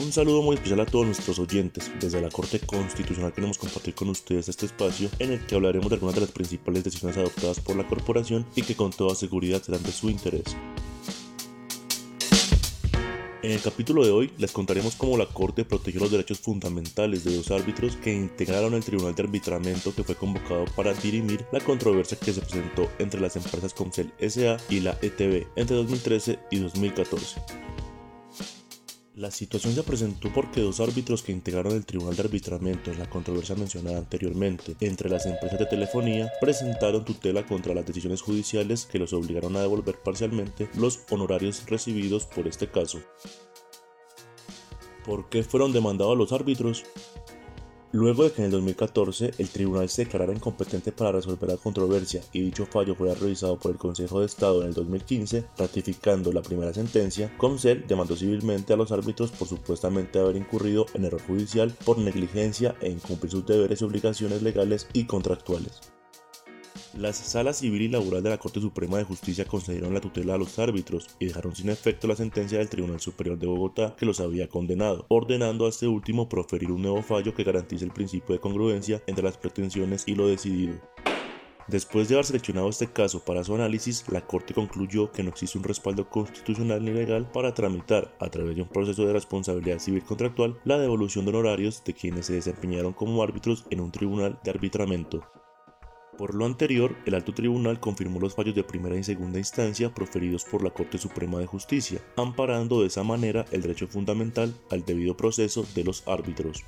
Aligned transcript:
Un 0.00 0.12
saludo 0.12 0.42
muy 0.42 0.54
especial 0.54 0.78
a 0.78 0.86
todos 0.86 1.06
nuestros 1.06 1.40
oyentes. 1.40 1.90
Desde 1.98 2.20
la 2.20 2.28
Corte 2.28 2.60
Constitucional 2.60 3.32
queremos 3.32 3.58
compartir 3.58 3.94
con 3.94 4.08
ustedes 4.08 4.48
este 4.48 4.66
espacio 4.66 5.10
en 5.18 5.32
el 5.32 5.44
que 5.44 5.56
hablaremos 5.56 5.88
de 5.88 5.96
algunas 5.96 6.14
de 6.14 6.20
las 6.20 6.30
principales 6.30 6.84
decisiones 6.84 7.16
adoptadas 7.16 7.58
por 7.58 7.74
la 7.74 7.86
corporación 7.86 8.46
y 8.54 8.62
que 8.62 8.76
con 8.76 8.92
toda 8.92 9.16
seguridad 9.16 9.60
serán 9.60 9.82
de 9.82 9.90
su 9.90 10.08
interés. 10.08 10.56
En 13.42 13.50
el 13.50 13.60
capítulo 13.60 14.04
de 14.04 14.12
hoy 14.12 14.30
les 14.38 14.52
contaremos 14.52 14.94
cómo 14.94 15.16
la 15.16 15.26
Corte 15.26 15.64
protegió 15.64 16.00
los 16.00 16.12
derechos 16.12 16.38
fundamentales 16.38 17.24
de 17.24 17.36
dos 17.36 17.50
árbitros 17.50 17.96
que 17.96 18.14
integraron 18.14 18.74
el 18.74 18.84
Tribunal 18.84 19.16
de 19.16 19.24
Arbitramiento 19.24 19.92
que 19.92 20.04
fue 20.04 20.14
convocado 20.14 20.64
para 20.76 20.94
dirimir 20.94 21.44
la 21.50 21.60
controversia 21.60 22.18
que 22.18 22.32
se 22.32 22.40
presentó 22.40 22.88
entre 23.00 23.20
las 23.20 23.34
empresas 23.34 23.74
Comcel 23.74 24.12
SA 24.20 24.58
y 24.68 24.78
la 24.78 24.96
ETB 25.02 25.48
entre 25.56 25.76
2013 25.76 26.38
y 26.52 26.58
2014. 26.60 27.67
La 29.18 29.32
situación 29.32 29.74
se 29.74 29.82
presentó 29.82 30.32
porque 30.32 30.60
dos 30.60 30.78
árbitros 30.78 31.24
que 31.24 31.32
integraron 31.32 31.72
el 31.72 31.84
Tribunal 31.84 32.14
de 32.14 32.22
Arbitramiento 32.22 32.92
en 32.92 33.00
la 33.00 33.10
controversia 33.10 33.56
mencionada 33.56 33.98
anteriormente 33.98 34.76
entre 34.78 35.10
las 35.10 35.26
empresas 35.26 35.58
de 35.58 35.66
telefonía 35.66 36.30
presentaron 36.40 37.04
tutela 37.04 37.44
contra 37.44 37.74
las 37.74 37.84
decisiones 37.84 38.22
judiciales 38.22 38.86
que 38.86 39.00
los 39.00 39.12
obligaron 39.12 39.56
a 39.56 39.60
devolver 39.60 39.98
parcialmente 39.98 40.70
los 40.76 41.00
honorarios 41.10 41.64
recibidos 41.66 42.26
por 42.26 42.46
este 42.46 42.70
caso. 42.70 43.00
¿Por 45.04 45.28
qué 45.28 45.42
fueron 45.42 45.72
demandados 45.72 46.16
los 46.16 46.30
árbitros? 46.30 46.84
Luego 47.98 48.22
de 48.22 48.30
que 48.30 48.42
en 48.42 48.44
el 48.44 48.52
2014 48.52 49.32
el 49.38 49.48
tribunal 49.48 49.88
se 49.88 50.04
declarara 50.04 50.32
incompetente 50.32 50.92
para 50.92 51.10
resolver 51.10 51.50
la 51.50 51.56
controversia 51.56 52.22
y 52.32 52.42
dicho 52.42 52.64
fallo 52.64 52.94
fuera 52.94 53.14
revisado 53.14 53.58
por 53.58 53.72
el 53.72 53.76
Consejo 53.76 54.20
de 54.20 54.26
Estado 54.26 54.62
en 54.62 54.68
el 54.68 54.74
2015, 54.74 55.44
ratificando 55.58 56.32
la 56.32 56.42
primera 56.42 56.72
sentencia, 56.72 57.36
Comcel 57.36 57.88
demandó 57.88 58.14
civilmente 58.14 58.72
a 58.72 58.76
los 58.76 58.92
árbitros 58.92 59.32
por 59.32 59.48
supuestamente 59.48 60.20
haber 60.20 60.36
incurrido 60.36 60.86
en 60.94 61.06
error 61.06 61.22
judicial 61.26 61.74
por 61.84 61.98
negligencia 61.98 62.76
e 62.80 62.88
incumplir 62.88 63.32
sus 63.32 63.44
deberes 63.44 63.80
y 63.80 63.84
obligaciones 63.84 64.42
legales 64.42 64.86
y 64.92 65.06
contractuales. 65.06 65.97
Las 66.98 67.16
salas 67.16 67.58
civil 67.58 67.82
y 67.82 67.88
laboral 67.88 68.24
de 68.24 68.30
la 68.30 68.38
Corte 68.38 68.60
Suprema 68.60 68.98
de 68.98 69.04
Justicia 69.04 69.44
concedieron 69.44 69.94
la 69.94 70.00
tutela 70.00 70.34
a 70.34 70.36
los 70.36 70.58
árbitros 70.58 71.06
y 71.20 71.26
dejaron 71.26 71.54
sin 71.54 71.68
efecto 71.68 72.08
la 72.08 72.16
sentencia 72.16 72.58
del 72.58 72.68
Tribunal 72.68 72.98
Superior 72.98 73.38
de 73.38 73.46
Bogotá 73.46 73.94
que 73.96 74.04
los 74.04 74.18
había 74.18 74.48
condenado, 74.48 75.06
ordenando 75.06 75.66
a 75.66 75.68
este 75.68 75.86
último 75.86 76.28
proferir 76.28 76.72
un 76.72 76.82
nuevo 76.82 77.00
fallo 77.02 77.32
que 77.36 77.44
garantice 77.44 77.84
el 77.84 77.92
principio 77.92 78.34
de 78.34 78.40
congruencia 78.40 79.00
entre 79.06 79.22
las 79.22 79.36
pretensiones 79.36 80.08
y 80.08 80.16
lo 80.16 80.26
decidido. 80.26 80.74
Después 81.68 82.08
de 82.08 82.16
haber 82.16 82.24
seleccionado 82.24 82.68
este 82.68 82.88
caso 82.88 83.24
para 83.24 83.44
su 83.44 83.54
análisis, 83.54 84.04
la 84.08 84.26
Corte 84.26 84.52
concluyó 84.52 85.12
que 85.12 85.22
no 85.22 85.28
existe 85.28 85.56
un 85.56 85.62
respaldo 85.62 86.10
constitucional 86.10 86.84
ni 86.84 86.90
legal 86.90 87.30
para 87.30 87.54
tramitar, 87.54 88.12
a 88.18 88.28
través 88.28 88.56
de 88.56 88.62
un 88.62 88.68
proceso 88.68 89.06
de 89.06 89.12
responsabilidad 89.12 89.78
civil 89.78 90.02
contractual, 90.02 90.58
la 90.64 90.78
devolución 90.78 91.24
de 91.24 91.30
honorarios 91.30 91.84
de 91.84 91.94
quienes 91.94 92.26
se 92.26 92.32
desempeñaron 92.32 92.92
como 92.92 93.22
árbitros 93.22 93.66
en 93.70 93.82
un 93.82 93.92
tribunal 93.92 94.40
de 94.42 94.50
arbitramiento. 94.50 95.22
Por 96.18 96.34
lo 96.34 96.44
anterior, 96.46 96.96
el 97.06 97.14
alto 97.14 97.32
tribunal 97.32 97.78
confirmó 97.78 98.18
los 98.18 98.34
fallos 98.34 98.56
de 98.56 98.64
primera 98.64 98.96
y 98.96 99.04
segunda 99.04 99.38
instancia 99.38 99.94
proferidos 99.94 100.44
por 100.44 100.64
la 100.64 100.70
Corte 100.70 100.98
Suprema 100.98 101.38
de 101.38 101.46
Justicia, 101.46 102.00
amparando 102.16 102.80
de 102.80 102.88
esa 102.88 103.04
manera 103.04 103.44
el 103.52 103.62
derecho 103.62 103.86
fundamental 103.86 104.52
al 104.70 104.84
debido 104.84 105.16
proceso 105.16 105.64
de 105.76 105.84
los 105.84 106.02
árbitros. 106.08 106.64